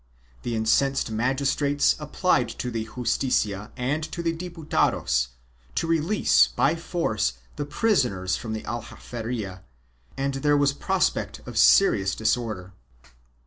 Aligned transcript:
The 0.41 0.55
incensed 0.55 1.11
magistrates 1.11 1.95
applied 1.99 2.49
to 2.57 2.71
the 2.71 2.85
Justicia 2.95 3.71
and 3.77 4.03
to 4.11 4.23
the 4.23 4.33
Diputados, 4.35 5.27
to 5.75 5.85
release 5.85 6.47
by 6.47 6.75
force 6.75 7.33
the 7.55 7.65
prisoners 7.67 8.35
from 8.35 8.53
the 8.53 8.63
Aljaferia 8.63 9.61
and 10.17 10.33
there 10.33 10.57
wras 10.57 10.79
prospect 10.79 11.41
of 11.47 11.55
serious 11.55 12.15
disorder. 12.15 12.73